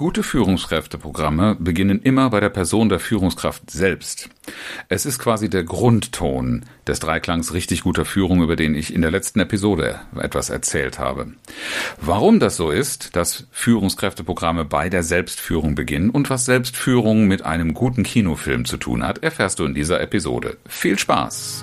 [0.00, 4.30] Gute Führungskräfteprogramme beginnen immer bei der Person der Führungskraft selbst.
[4.88, 9.10] Es ist quasi der Grundton des Dreiklangs richtig guter Führung, über den ich in der
[9.10, 11.34] letzten Episode etwas erzählt habe.
[12.00, 17.74] Warum das so ist, dass Führungskräfteprogramme bei der Selbstführung beginnen und was Selbstführung mit einem
[17.74, 20.56] guten Kinofilm zu tun hat, erfährst du in dieser Episode.
[20.66, 21.62] Viel Spaß!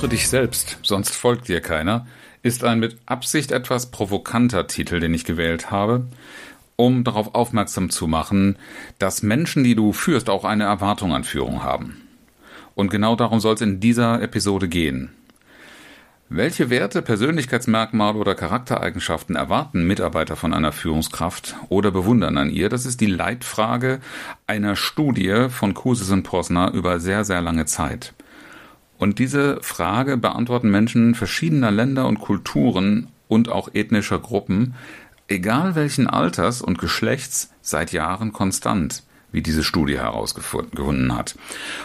[0.00, 2.06] Führe dich selbst, sonst folgt dir keiner
[2.42, 6.06] ist ein mit Absicht etwas provokanter Titel, den ich gewählt habe,
[6.76, 8.56] um darauf aufmerksam zu machen,
[8.98, 12.00] dass Menschen, die du führst, auch eine Erwartung an Führung haben.
[12.74, 15.10] Und genau darum soll es in dieser Episode gehen.
[16.30, 22.70] Welche Werte, Persönlichkeitsmerkmale oder Charaktereigenschaften erwarten Mitarbeiter von einer Führungskraft oder bewundern an ihr?
[22.70, 24.00] Das ist die Leitfrage
[24.46, 28.14] einer Studie von Kusis und Posner über sehr, sehr lange Zeit.
[29.00, 34.74] Und diese Frage beantworten Menschen verschiedener Länder und Kulturen und auch ethnischer Gruppen,
[35.26, 41.38] egal welchen Alters und Geschlechts, seit Jahren konstant, wie diese Studie herausgefunden hat.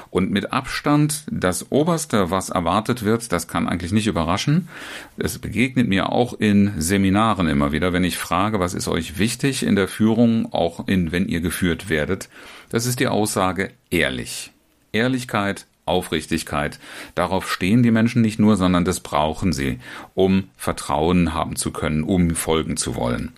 [0.09, 4.67] Und mit Abstand das Oberste, was erwartet wird, das kann eigentlich nicht überraschen.
[5.15, 9.65] Es begegnet mir auch in Seminaren immer wieder, wenn ich frage, was ist euch wichtig
[9.65, 12.27] in der Führung, auch in, wenn ihr geführt werdet.
[12.67, 14.51] Das ist die Aussage ehrlich.
[14.91, 16.79] Ehrlichkeit, Aufrichtigkeit.
[17.13, 19.79] Darauf stehen die Menschen nicht nur, sondern das brauchen sie,
[20.15, 23.33] um Vertrauen haben zu können, um folgen zu wollen.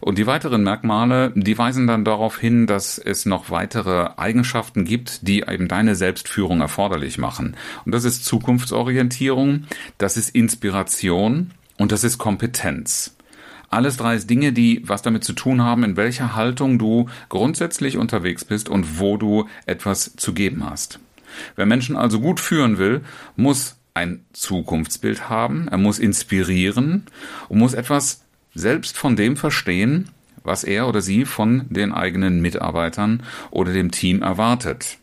[0.00, 5.26] Und die weiteren Merkmale, die weisen dann darauf hin, dass es noch weitere Eigenschaften gibt,
[5.26, 7.56] die eben deine Selbstführung erforderlich machen.
[7.84, 9.64] Und das ist Zukunftsorientierung,
[9.98, 13.16] das ist Inspiration und das ist Kompetenz.
[13.70, 18.44] Alles drei Dinge, die was damit zu tun haben, in welcher Haltung du grundsätzlich unterwegs
[18.44, 21.00] bist und wo du etwas zu geben hast.
[21.56, 23.02] Wer Menschen also gut führen will,
[23.36, 27.04] muss ein Zukunftsbild haben, er muss inspirieren
[27.48, 28.24] und muss etwas
[28.54, 30.10] selbst von dem verstehen,
[30.44, 34.98] was er oder sie von den eigenen Mitarbeitern oder dem Team erwartet.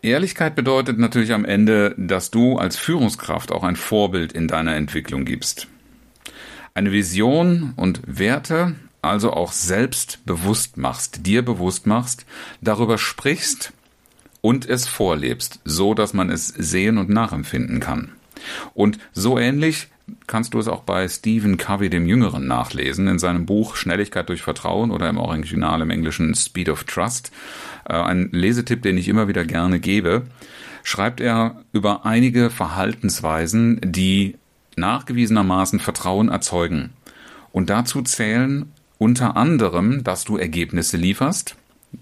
[0.00, 5.24] Ehrlichkeit bedeutet natürlich am Ende, dass du als Führungskraft auch ein Vorbild in deiner Entwicklung
[5.24, 5.66] gibst.
[6.72, 12.26] Eine Vision und Werte also auch selbst bewusst machst, dir bewusst machst,
[12.60, 13.72] darüber sprichst
[14.40, 18.12] und es vorlebst, so dass man es sehen und nachempfinden kann.
[18.74, 19.88] Und so ähnlich
[20.26, 24.42] kannst du es auch bei Stephen Covey dem Jüngeren nachlesen in seinem Buch Schnelligkeit durch
[24.42, 27.30] Vertrauen oder im Original im Englischen Speed of Trust.
[27.88, 30.26] Äh, ein Lesetipp, den ich immer wieder gerne gebe,
[30.82, 34.36] schreibt er über einige Verhaltensweisen, die
[34.76, 36.90] nachgewiesenermaßen Vertrauen erzeugen.
[37.52, 41.56] Und dazu zählen unter anderem, dass du Ergebnisse lieferst,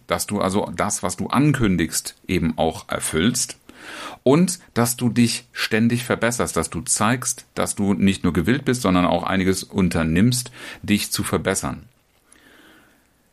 [0.07, 3.59] dass du also das, was du ankündigst, eben auch erfüllst
[4.23, 8.83] und dass du dich ständig verbesserst, dass du zeigst, dass du nicht nur gewillt bist,
[8.83, 10.51] sondern auch einiges unternimmst,
[10.83, 11.85] dich zu verbessern.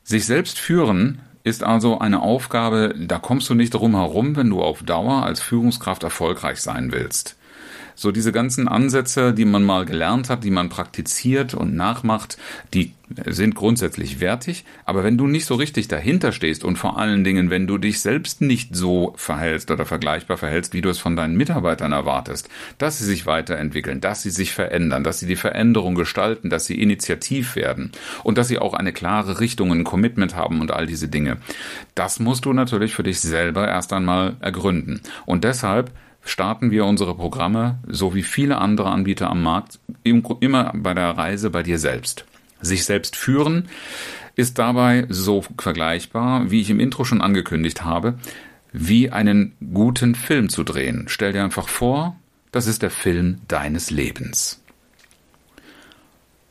[0.03, 4.61] Sich selbst führen ist also eine Aufgabe, da kommst du nicht drum herum, wenn du
[4.61, 7.35] auf Dauer als Führungskraft erfolgreich sein willst.
[7.95, 12.37] So diese ganzen Ansätze, die man mal gelernt hat, die man praktiziert und nachmacht,
[12.73, 12.93] die
[13.25, 17.49] sind grundsätzlich wertig, aber wenn du nicht so richtig dahinter stehst und vor allen Dingen,
[17.49, 21.35] wenn du dich selbst nicht so verhältst oder vergleichbar verhältst, wie du es von deinen
[21.35, 26.49] Mitarbeitern erwartest, dass sie sich weiterentwickeln, dass sie sich verändern, dass sie die Veränderung gestalten,
[26.49, 27.91] dass sie initiativ werden
[28.23, 31.37] und dass sie auch eine klare Richtung, ein Commitment haben und all diese Dinge.
[31.95, 35.01] Das musst du natürlich für dich selber erst einmal ergründen.
[35.25, 35.91] Und deshalb
[36.23, 41.49] starten wir unsere Programme, so wie viele andere Anbieter am Markt, immer bei der Reise
[41.49, 42.25] bei dir selbst.
[42.61, 43.67] Sich selbst führen
[44.35, 48.15] ist dabei so vergleichbar, wie ich im Intro schon angekündigt habe,
[48.71, 51.05] wie einen guten Film zu drehen.
[51.07, 52.15] Stell dir einfach vor,
[52.51, 54.59] das ist der Film deines Lebens.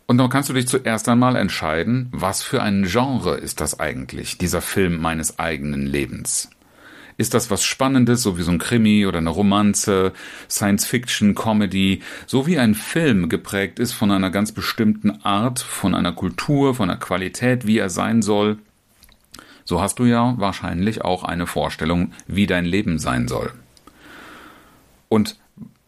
[0.07, 4.37] Und dann kannst du dich zuerst einmal entscheiden, was für ein Genre ist das eigentlich,
[4.37, 6.51] dieser Film meines eigenen Lebens.
[7.17, 10.13] Ist das was Spannendes, so wie so ein Krimi oder eine Romanze,
[10.49, 15.95] Science Fiction, Comedy, so wie ein Film geprägt ist von einer ganz bestimmten Art, von
[15.95, 18.59] einer Kultur, von einer Qualität, wie er sein soll?
[19.65, 23.53] So hast du ja wahrscheinlich auch eine Vorstellung, wie dein Leben sein soll.
[25.09, 25.37] Und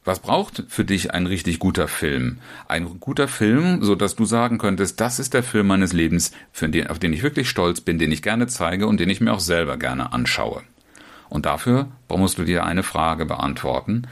[0.07, 2.37] Was braucht für dich ein richtig guter Film?
[2.69, 6.89] Ein guter Film, so dass du sagen könntest, das ist der Film meines Lebens, den,
[6.89, 9.41] auf den ich wirklich stolz bin, den ich gerne zeige und den ich mir auch
[9.41, 10.63] selber gerne anschaue.
[11.35, 14.07] Und dafür musst du dir eine Frage beantworten,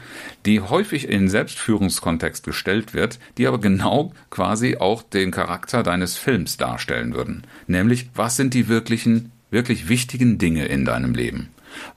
[0.45, 6.57] die häufig in Selbstführungskontext gestellt wird, die aber genau quasi auch den Charakter deines Films
[6.57, 7.47] darstellen würden.
[7.65, 11.47] Nämlich, was sind die wirklichen, wirklich wichtigen Dinge in deinem Leben?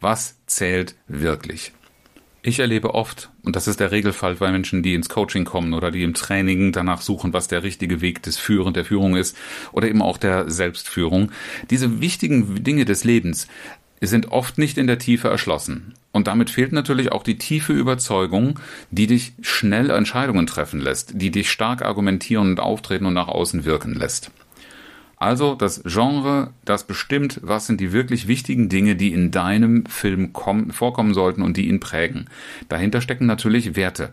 [0.01, 1.73] Was zählt wirklich?
[2.43, 5.91] Ich erlebe oft, und das ist der Regelfall bei Menschen, die ins Coaching kommen oder
[5.91, 9.37] die im Training danach suchen, was der richtige Weg des Führen, der Führung ist
[9.73, 11.33] oder eben auch der Selbstführung.
[11.71, 13.49] Diese wichtigen Dinge des Lebens
[14.01, 15.95] sind oft nicht in der Tiefe erschlossen.
[16.13, 18.59] Und damit fehlt natürlich auch die tiefe Überzeugung,
[18.91, 23.65] die dich schnell Entscheidungen treffen lässt, die dich stark argumentieren und auftreten und nach außen
[23.65, 24.31] wirken lässt.
[25.19, 30.33] Also das Genre, das bestimmt, was sind die wirklich wichtigen Dinge, die in deinem Film
[30.35, 32.27] kommen, vorkommen sollten und die ihn prägen.
[32.69, 34.11] Dahinter stecken natürlich Werte.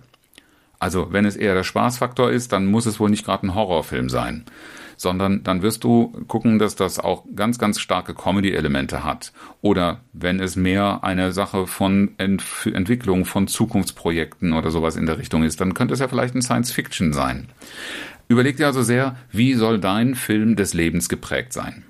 [0.80, 4.10] Also wenn es eher der Spaßfaktor ist, dann muss es wohl nicht gerade ein Horrorfilm
[4.10, 4.44] sein,
[4.98, 9.34] sondern dann wirst du gucken, dass das auch ganz, ganz starke Comedy-Elemente hat.
[9.62, 15.18] Oder wenn es mehr eine Sache von Ent Entwicklung von Zukunftsprojekten oder sowas in der
[15.18, 17.48] Richtung ist, dann könnte es ja vielleicht ein Science-Fiction sein.
[18.28, 21.84] Überleg dir also sehr, wie soll dein Film des Lebens geprägt sein.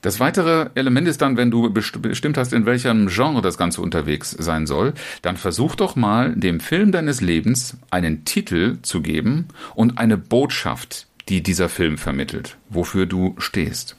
[0.00, 4.30] Das weitere Element ist dann, wenn du bestimmt hast, in welchem Genre das Ganze unterwegs
[4.30, 9.98] sein soll, dann versuch doch mal, dem Film deines Lebens einen Titel zu geben und
[9.98, 13.96] eine Botschaft, die dieser Film vermittelt, wofür du stehst.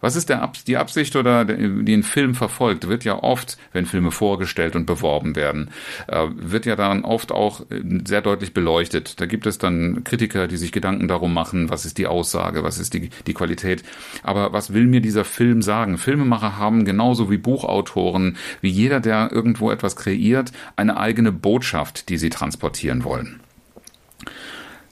[0.00, 4.10] Was ist der, die Absicht oder die ein Film verfolgt, wird ja oft, wenn Filme
[4.10, 5.70] vorgestellt und beworben werden,
[6.08, 9.20] äh, wird ja dann oft auch äh, sehr deutlich beleuchtet.
[9.20, 12.78] Da gibt es dann Kritiker, die sich Gedanken darum machen, was ist die Aussage, was
[12.78, 13.82] ist die, die Qualität.
[14.22, 15.98] Aber was will mir dieser Film sagen?
[15.98, 22.18] Filmemacher haben genauso wie Buchautoren, wie jeder, der irgendwo etwas kreiert, eine eigene Botschaft, die
[22.18, 23.40] sie transportieren wollen.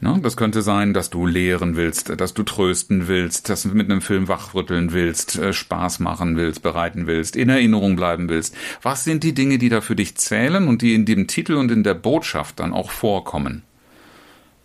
[0.00, 0.21] Ne?
[0.23, 4.00] Das könnte sein, dass du lehren willst, dass du trösten willst, dass du mit einem
[4.00, 8.55] Film wachrütteln willst, äh, Spaß machen willst, bereiten willst, in Erinnerung bleiben willst.
[8.83, 11.73] Was sind die Dinge, die da für dich zählen und die in dem Titel und
[11.73, 13.62] in der Botschaft dann auch vorkommen?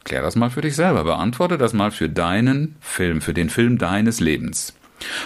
[0.03, 3.77] Klär das mal für dich selber, beantworte das mal für deinen Film, für den Film
[3.77, 4.73] deines Lebens.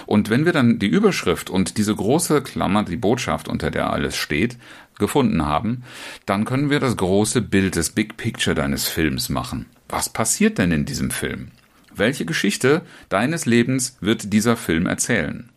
[0.06, 4.16] Und wenn wir dann die Überschrift und diese große Klammer, die Botschaft, unter der alles
[4.16, 4.56] steht,
[4.98, 5.84] gefunden haben,
[6.26, 9.66] dann können wir das große Bild, das Big Picture deines Films machen.
[9.88, 11.48] Was passiert denn in diesem Film?
[11.94, 15.48] Welche Geschichte deines Lebens wird dieser Film erzählen?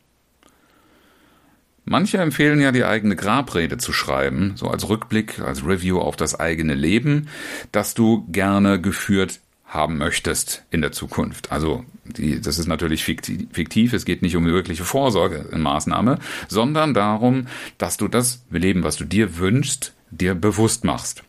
[1.83, 6.39] Manche empfehlen ja, die eigene Grabrede zu schreiben, so als Rückblick, als Review auf das
[6.39, 7.27] eigene Leben,
[7.71, 11.51] das du gerne geführt haben möchtest in der Zukunft.
[11.51, 16.19] Also die, das ist natürlich fiktiv, es geht nicht um wirkliche Vorsorgemaßnahme,
[16.49, 17.47] sondern darum,
[17.77, 21.23] dass du das Leben, was du dir wünschst, dir bewusst machst.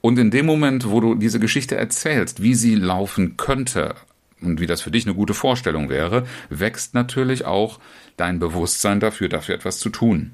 [0.00, 3.94] Und in dem Moment, wo du diese Geschichte erzählst, wie sie laufen könnte
[4.40, 7.78] und wie das für dich eine gute Vorstellung wäre, wächst natürlich auch
[8.16, 10.32] dein Bewusstsein dafür, dafür etwas zu tun.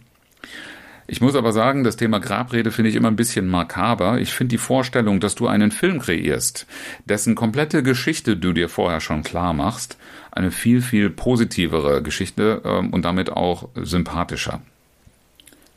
[1.08, 4.18] Ich muss aber sagen, das Thema Grabrede finde ich immer ein bisschen makaber.
[4.18, 6.66] Ich finde die Vorstellung, dass du einen Film kreierst,
[7.04, 9.98] dessen komplette Geschichte du dir vorher schon klar machst,
[10.32, 14.60] eine viel, viel positivere Geschichte ähm, und damit auch sympathischer.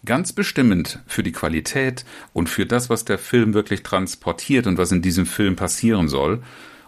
[0.05, 4.91] Ganz bestimmend für die Qualität und für das, was der Film wirklich transportiert und was
[4.91, 6.41] in diesem Film passieren soll.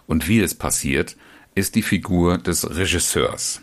[0.08, 1.18] Und wie es passiert,
[1.54, 3.62] ist die Figur des Regisseurs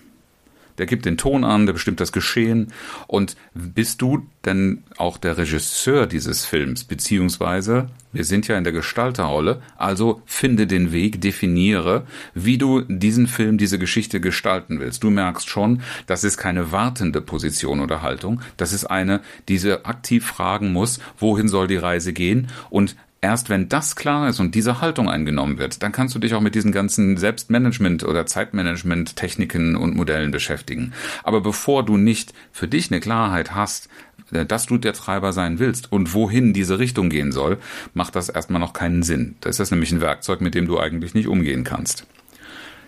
[0.78, 2.72] der gibt den Ton an, der bestimmt das Geschehen.
[3.06, 8.72] Und bist du denn auch der Regisseur dieses Films, beziehungsweise wir sind ja in der
[8.72, 15.04] Gestalterrolle, also finde den Weg, definiere, wie du diesen Film, diese Geschichte gestalten willst.
[15.04, 20.24] Du merkst schon, das ist keine wartende Position oder Haltung, das ist eine, die aktiv
[20.24, 24.80] fragen muss, wohin soll die Reise gehen und Erst wenn das klar ist und diese
[24.80, 29.74] Haltung eingenommen wird, dann kannst du dich auch mit diesen ganzen Selbstmanagement oder Zeitmanagement Techniken
[29.74, 30.92] und Modellen beschäftigen.
[31.24, 33.88] Aber bevor du nicht für dich eine Klarheit hast,
[34.30, 37.58] äh, dass du der Treiber sein willst und wohin diese Richtung gehen soll,
[37.92, 39.34] macht das erstmal noch keinen Sinn.
[39.40, 42.06] Das ist nämlich ein Werkzeug, mit dem du eigentlich nicht umgehen kannst.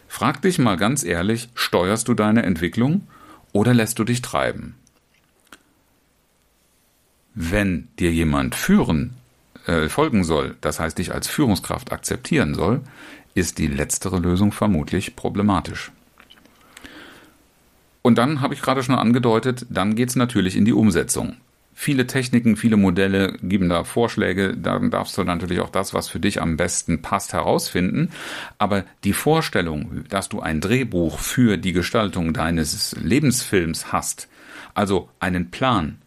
[0.06, 3.02] Frag dich mal ganz ehrlich, steuerst du deine Entwicklung
[3.52, 4.76] oder lässt du dich treiben?
[7.34, 9.14] Wenn dir jemand führen
[9.66, 12.80] äh, folgen soll, das heißt dich als Führungskraft akzeptieren soll,
[13.34, 15.92] ist die letztere Lösung vermutlich problematisch.
[18.02, 21.36] Und dann habe ich gerade schon angedeutet, dann geht es natürlich in die Umsetzung.
[21.74, 26.20] Viele Techniken, viele Modelle geben da Vorschläge, dann darfst du natürlich auch das, was für
[26.20, 28.10] dich am besten passt, herausfinden.
[28.58, 34.28] Aber die Vorstellung, dass du ein Drehbuch für die Gestaltung deines Lebensfilms hast,
[34.74, 35.98] also einen Plan,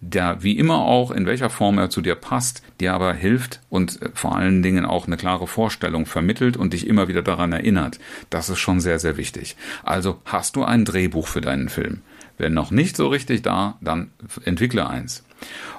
[0.00, 4.00] der wie immer auch, in welcher Form er zu dir passt, dir aber hilft und
[4.02, 7.98] äh, vor allen Dingen auch eine klare Vorstellung vermittelt und dich immer wieder daran erinnert.
[8.30, 9.56] Das ist schon sehr, sehr wichtig.
[9.82, 12.02] Also hast du ein Drehbuch für deinen Film.
[12.36, 14.10] Wenn noch nicht so richtig da, dann
[14.44, 15.24] entwickle eins.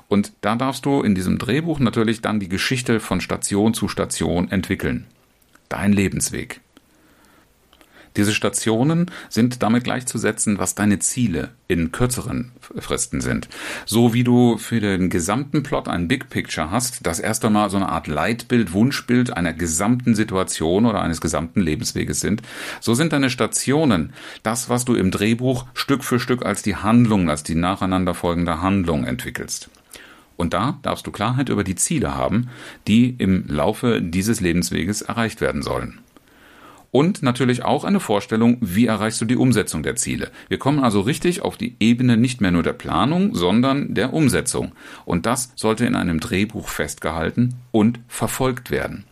[0.07, 4.49] Und da darfst du in diesem Drehbuch natürlich dann die Geschichte von Station zu Station
[4.51, 5.05] entwickeln.
[5.69, 6.61] Dein Lebensweg.
[8.17, 13.49] Diese Stationen sind damit gleichzusetzen, was deine Ziele in kürzeren Fristen sind.
[13.85, 17.77] So wie du für den gesamten Plot ein Big Picture hast, das erst einmal so
[17.77, 22.41] eine Art Leitbild, Wunschbild einer gesamten Situation oder eines gesamten Lebensweges sind,
[22.79, 27.29] so sind deine Stationen das, was du im Drehbuch Stück für Stück als die Handlung,
[27.29, 29.69] als die nacheinander folgende Handlung entwickelst.
[30.37, 32.49] Und da darfst du Klarheit über die Ziele haben,
[32.87, 35.99] die im Laufe dieses Lebensweges erreicht werden sollen.
[36.95, 40.31] Und natürlich auch eine Vorstellung, wie erreichst du die Umsetzung der Ziele.
[40.47, 44.71] Wir kommen also richtig auf die Ebene nicht mehr nur der Planung, sondern der Umsetzung.
[45.03, 49.03] Und das sollte in einem Drehbuch festgehalten und verfolgt werden.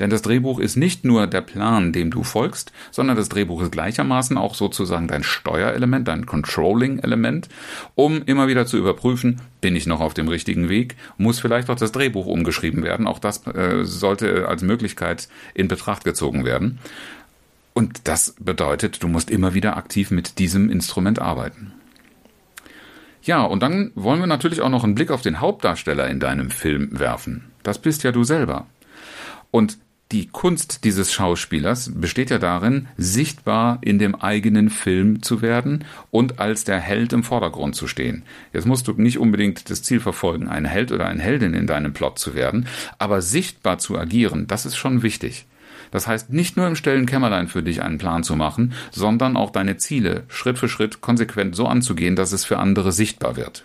[0.00, 3.70] Denn das Drehbuch ist nicht nur der Plan, dem du folgst, sondern das Drehbuch ist
[3.70, 7.48] gleichermaßen auch sozusagen dein Steuerelement, dein Controlling-Element,
[7.94, 11.76] um immer wieder zu überprüfen, bin ich noch auf dem richtigen Weg, muss vielleicht auch
[11.76, 13.06] das Drehbuch umgeschrieben werden.
[13.06, 16.80] Auch das äh, sollte als Möglichkeit in Betracht gezogen werden.
[17.78, 21.74] Und das bedeutet, du musst immer wieder aktiv mit diesem Instrument arbeiten.
[23.22, 26.50] Ja, und dann wollen wir natürlich auch noch einen Blick auf den Hauptdarsteller in deinem
[26.50, 27.52] Film werfen.
[27.62, 28.66] Das bist ja du selber.
[29.52, 29.78] Und
[30.10, 36.40] die Kunst dieses Schauspielers besteht ja darin, sichtbar in dem eigenen Film zu werden und
[36.40, 38.24] als der Held im Vordergrund zu stehen.
[38.52, 41.92] Jetzt musst du nicht unbedingt das Ziel verfolgen, ein Held oder eine Heldin in deinem
[41.92, 42.66] Plot zu werden,
[42.98, 45.46] aber sichtbar zu agieren, das ist schon wichtig.
[45.90, 49.50] Das heißt, nicht nur im stillen Kämmerlein für dich einen Plan zu machen, sondern auch
[49.50, 53.64] deine Ziele Schritt für Schritt konsequent so anzugehen, dass es für andere sichtbar wird.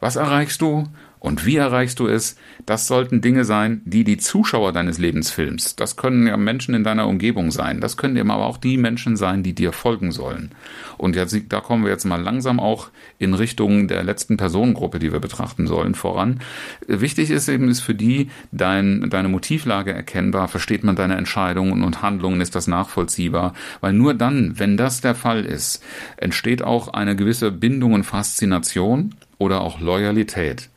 [0.00, 0.88] Was erreichst du
[1.20, 2.36] und wie erreichst du es?
[2.64, 7.06] Das sollten Dinge sein, die die Zuschauer deines Lebensfilms, das können ja Menschen in deiner
[7.06, 10.50] Umgebung sein, das können eben aber auch die Menschen sein, die dir folgen sollen.
[10.96, 15.12] Und jetzt, da kommen wir jetzt mal langsam auch in Richtung der letzten Personengruppe, die
[15.12, 16.40] wir betrachten sollen, voran.
[16.86, 22.00] Wichtig ist eben, ist für die dein, deine Motivlage erkennbar, versteht man deine Entscheidungen und
[22.00, 25.82] Handlungen, ist das nachvollziehbar, weil nur dann, wenn das der Fall ist,
[26.16, 30.70] entsteht auch eine gewisse Bindung und Faszination oder auch Loyalität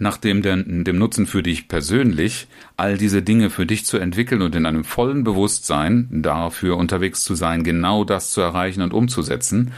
[0.00, 4.54] nach dem, dem Nutzen für dich persönlich, all diese Dinge für dich zu entwickeln und
[4.54, 9.72] in einem vollen Bewusstsein dafür unterwegs zu sein, genau das zu erreichen und umzusetzen,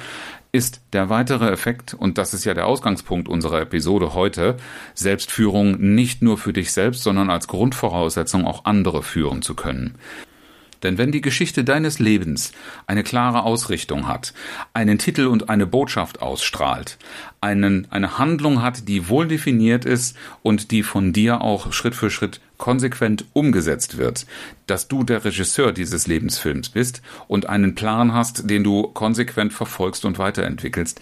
[0.53, 4.59] ist der weitere Effekt, und das ist ja der Ausgangspunkt unserer Episode heute,
[4.95, 9.95] Selbstführung nicht nur für dich selbst, sondern als Grundvoraussetzung auch andere führen zu können.
[10.83, 12.53] Denn wenn die Geschichte deines Lebens
[12.87, 14.35] eine klare Ausrichtung hat,
[14.75, 16.99] einen Titel und eine Botschaft ausstrahlt,
[17.41, 22.11] einen, eine Handlung hat, die wohl definiert ist und die von dir auch Schritt für
[22.11, 24.27] Schritt konsequent umgesetzt wird,
[24.69, 30.05] dass du der Regisseur dieses Lebensfilms bist und einen Plan hast, den du konsequent verfolgst
[30.05, 31.01] und weiterentwickelst,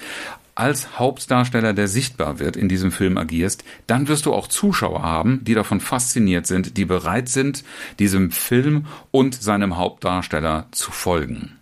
[0.61, 5.43] als Hauptdarsteller, der sichtbar wird, in diesem Film agierst, dann wirst du auch Zuschauer haben,
[5.43, 7.65] die davon fasziniert sind, die bereit sind,
[7.99, 11.60] diesem Film und seinem Hauptdarsteller zu folgen.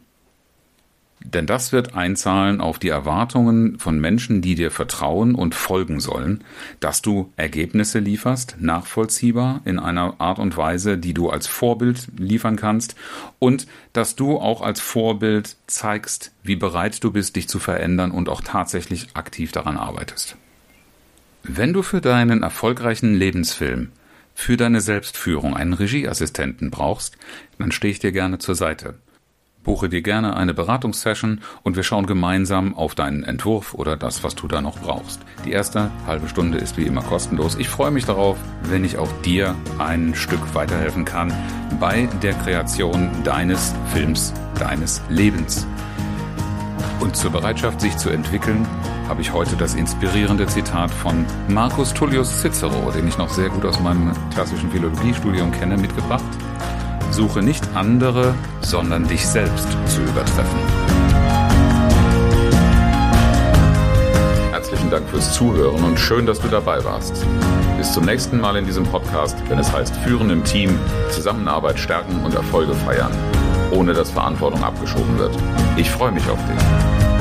[1.20, 6.44] Denn das wird einzahlen auf die Erwartungen von Menschen, die dir vertrauen und folgen sollen,
[6.80, 12.56] dass du Ergebnisse lieferst, nachvollziehbar in einer Art und Weise, die du als Vorbild liefern
[12.56, 12.94] kannst
[13.38, 18.28] und dass du auch als Vorbild zeigst, wie bereit du bist, dich zu verändern und
[18.28, 20.36] auch tatsächlich aktiv daran arbeitest.
[21.42, 23.90] Wenn du für deinen erfolgreichen Lebensfilm
[24.34, 27.18] für deine Selbstführung einen Regieassistenten brauchst,
[27.58, 28.94] dann stehe ich dir gerne zur Seite.
[29.68, 34.34] Buche dir gerne eine Beratungssession und wir schauen gemeinsam auf deinen Entwurf oder das, was
[34.34, 35.20] du da noch brauchst.
[35.44, 37.54] Die erste halbe Stunde ist wie immer kostenlos.
[37.56, 41.34] Ich freue mich darauf, wenn ich auch dir ein Stück weiterhelfen kann
[41.78, 45.66] bei der Kreation deines Films, deines Lebens.
[47.00, 48.66] Und zur Bereitschaft, sich zu entwickeln,
[49.06, 53.66] habe ich heute das inspirierende Zitat von Marcus Tullius Cicero, den ich noch sehr gut
[53.66, 56.24] aus meinem klassischen Philologiestudium kenne, mitgebracht.
[57.18, 60.60] Suche nicht andere, sondern dich selbst zu übertreffen.
[64.52, 67.26] Herzlichen Dank fürs Zuhören und schön, dass du dabei warst.
[67.76, 70.78] Bis zum nächsten Mal in diesem Podcast, wenn es heißt Führen im Team,
[71.10, 73.10] Zusammenarbeit stärken und Erfolge feiern,
[73.72, 75.34] ohne dass Verantwortung abgeschoben wird.
[75.76, 77.17] Ich freue mich auf dich.